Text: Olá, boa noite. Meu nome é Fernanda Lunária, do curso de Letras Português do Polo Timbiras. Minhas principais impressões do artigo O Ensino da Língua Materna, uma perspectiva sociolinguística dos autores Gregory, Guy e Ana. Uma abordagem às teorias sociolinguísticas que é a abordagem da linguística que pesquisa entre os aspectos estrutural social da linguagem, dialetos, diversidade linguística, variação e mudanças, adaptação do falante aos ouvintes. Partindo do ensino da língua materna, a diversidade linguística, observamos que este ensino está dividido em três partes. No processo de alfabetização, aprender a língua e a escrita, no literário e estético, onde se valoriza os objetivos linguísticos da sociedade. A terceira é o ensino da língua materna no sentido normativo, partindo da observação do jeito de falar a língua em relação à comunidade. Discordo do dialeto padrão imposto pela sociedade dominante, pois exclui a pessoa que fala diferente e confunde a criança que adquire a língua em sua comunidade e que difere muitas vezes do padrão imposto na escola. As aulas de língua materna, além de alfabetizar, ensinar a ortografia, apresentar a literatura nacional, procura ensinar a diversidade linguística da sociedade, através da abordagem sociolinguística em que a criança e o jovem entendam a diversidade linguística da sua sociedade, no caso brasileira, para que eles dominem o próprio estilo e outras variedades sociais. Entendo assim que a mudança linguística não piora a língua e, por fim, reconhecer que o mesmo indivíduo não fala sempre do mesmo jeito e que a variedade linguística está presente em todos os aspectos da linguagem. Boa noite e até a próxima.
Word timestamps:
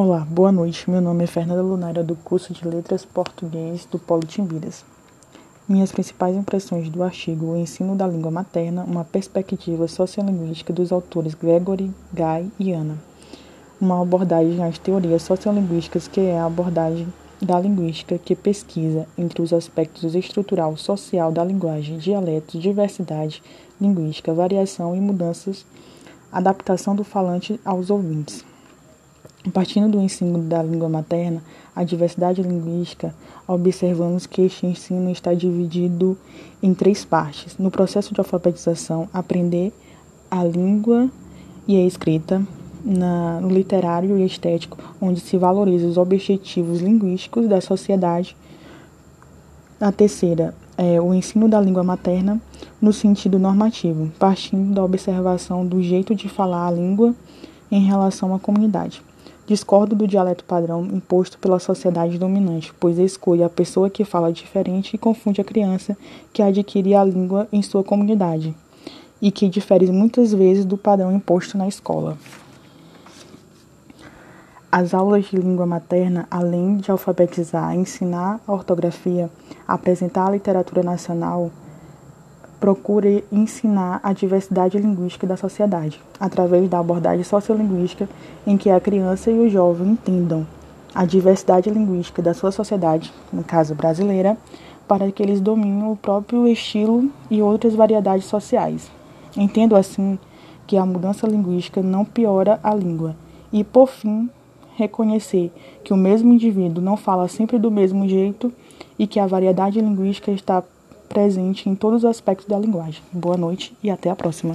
Olá, 0.00 0.24
boa 0.30 0.52
noite. 0.52 0.88
Meu 0.88 1.00
nome 1.00 1.24
é 1.24 1.26
Fernanda 1.26 1.60
Lunária, 1.60 2.04
do 2.04 2.14
curso 2.14 2.52
de 2.52 2.64
Letras 2.64 3.04
Português 3.04 3.84
do 3.84 3.98
Polo 3.98 4.22
Timbiras. 4.22 4.84
Minhas 5.68 5.90
principais 5.90 6.36
impressões 6.36 6.88
do 6.88 7.02
artigo 7.02 7.46
O 7.46 7.56
Ensino 7.56 7.96
da 7.96 8.06
Língua 8.06 8.30
Materna, 8.30 8.84
uma 8.84 9.04
perspectiva 9.04 9.88
sociolinguística 9.88 10.72
dos 10.72 10.92
autores 10.92 11.34
Gregory, 11.34 11.92
Guy 12.12 12.48
e 12.60 12.72
Ana. 12.72 12.96
Uma 13.80 14.00
abordagem 14.00 14.62
às 14.62 14.78
teorias 14.78 15.22
sociolinguísticas 15.22 16.06
que 16.06 16.20
é 16.20 16.38
a 16.38 16.46
abordagem 16.46 17.12
da 17.42 17.58
linguística 17.58 18.16
que 18.18 18.36
pesquisa 18.36 19.04
entre 19.18 19.42
os 19.42 19.52
aspectos 19.52 20.14
estrutural 20.14 20.76
social 20.76 21.32
da 21.32 21.42
linguagem, 21.42 21.98
dialetos, 21.98 22.62
diversidade 22.62 23.42
linguística, 23.80 24.32
variação 24.32 24.94
e 24.94 25.00
mudanças, 25.00 25.66
adaptação 26.30 26.94
do 26.94 27.02
falante 27.02 27.60
aos 27.64 27.90
ouvintes. 27.90 28.44
Partindo 29.52 29.92
do 29.92 30.00
ensino 30.00 30.38
da 30.42 30.62
língua 30.62 30.88
materna, 30.88 31.42
a 31.74 31.84
diversidade 31.84 32.42
linguística, 32.42 33.14
observamos 33.46 34.26
que 34.26 34.42
este 34.42 34.66
ensino 34.66 35.10
está 35.10 35.32
dividido 35.32 36.18
em 36.62 36.74
três 36.74 37.04
partes. 37.04 37.56
No 37.56 37.70
processo 37.70 38.12
de 38.12 38.20
alfabetização, 38.20 39.08
aprender 39.12 39.72
a 40.30 40.42
língua 40.44 41.08
e 41.66 41.76
a 41.76 41.86
escrita, 41.86 42.42
no 42.84 43.48
literário 43.48 44.18
e 44.18 44.26
estético, 44.26 44.76
onde 45.00 45.20
se 45.20 45.36
valoriza 45.38 45.86
os 45.86 45.96
objetivos 45.96 46.80
linguísticos 46.80 47.48
da 47.48 47.60
sociedade. 47.60 48.36
A 49.80 49.92
terceira 49.92 50.54
é 50.76 51.00
o 51.00 51.14
ensino 51.14 51.48
da 51.48 51.60
língua 51.60 51.84
materna 51.84 52.40
no 52.80 52.92
sentido 52.92 53.38
normativo, 53.38 54.10
partindo 54.18 54.74
da 54.74 54.84
observação 54.84 55.64
do 55.64 55.80
jeito 55.82 56.14
de 56.14 56.28
falar 56.28 56.66
a 56.66 56.70
língua 56.70 57.14
em 57.70 57.84
relação 57.84 58.34
à 58.34 58.38
comunidade. 58.38 59.02
Discordo 59.48 59.96
do 59.96 60.06
dialeto 60.06 60.44
padrão 60.44 60.84
imposto 60.84 61.38
pela 61.38 61.58
sociedade 61.58 62.18
dominante, 62.18 62.70
pois 62.78 62.98
exclui 62.98 63.42
a 63.42 63.48
pessoa 63.48 63.88
que 63.88 64.04
fala 64.04 64.30
diferente 64.30 64.92
e 64.92 64.98
confunde 64.98 65.40
a 65.40 65.44
criança 65.44 65.96
que 66.34 66.42
adquire 66.42 66.94
a 66.94 67.02
língua 67.02 67.48
em 67.50 67.62
sua 67.62 67.82
comunidade 67.82 68.54
e 69.22 69.32
que 69.32 69.48
difere 69.48 69.90
muitas 69.90 70.34
vezes 70.34 70.66
do 70.66 70.76
padrão 70.76 71.10
imposto 71.10 71.56
na 71.56 71.66
escola. 71.66 72.18
As 74.70 74.92
aulas 74.92 75.24
de 75.24 75.36
língua 75.38 75.64
materna, 75.64 76.28
além 76.30 76.76
de 76.76 76.90
alfabetizar, 76.90 77.74
ensinar 77.74 78.42
a 78.46 78.52
ortografia, 78.52 79.30
apresentar 79.66 80.26
a 80.26 80.32
literatura 80.32 80.82
nacional, 80.82 81.50
procura 82.60 83.22
ensinar 83.30 84.00
a 84.02 84.12
diversidade 84.12 84.78
linguística 84.78 85.26
da 85.26 85.36
sociedade, 85.36 86.00
através 86.18 86.68
da 86.68 86.78
abordagem 86.78 87.24
sociolinguística 87.24 88.08
em 88.46 88.56
que 88.56 88.70
a 88.70 88.80
criança 88.80 89.30
e 89.30 89.38
o 89.38 89.48
jovem 89.48 89.90
entendam 89.90 90.46
a 90.94 91.04
diversidade 91.04 91.70
linguística 91.70 92.20
da 92.20 92.34
sua 92.34 92.50
sociedade, 92.50 93.12
no 93.32 93.44
caso 93.44 93.74
brasileira, 93.74 94.36
para 94.88 95.12
que 95.12 95.22
eles 95.22 95.40
dominem 95.40 95.90
o 95.90 95.96
próprio 95.96 96.46
estilo 96.48 97.10
e 97.30 97.42
outras 97.42 97.74
variedades 97.74 98.26
sociais. 98.26 98.90
Entendo 99.36 99.76
assim 99.76 100.18
que 100.66 100.76
a 100.76 100.84
mudança 100.84 101.26
linguística 101.26 101.82
não 101.82 102.04
piora 102.04 102.58
a 102.62 102.74
língua 102.74 103.14
e, 103.52 103.62
por 103.62 103.88
fim, 103.88 104.28
reconhecer 104.76 105.52
que 105.84 105.92
o 105.92 105.96
mesmo 105.96 106.32
indivíduo 106.32 106.82
não 106.82 106.96
fala 106.96 107.28
sempre 107.28 107.58
do 107.58 107.70
mesmo 107.70 108.08
jeito 108.08 108.52
e 108.98 109.06
que 109.06 109.20
a 109.20 109.26
variedade 109.26 109.80
linguística 109.80 110.30
está 110.30 110.62
presente 111.08 111.68
em 111.68 111.74
todos 111.74 112.04
os 112.04 112.10
aspectos 112.10 112.46
da 112.46 112.58
linguagem. 112.58 113.02
Boa 113.12 113.36
noite 113.36 113.74
e 113.82 113.90
até 113.90 114.10
a 114.10 114.16
próxima. 114.16 114.54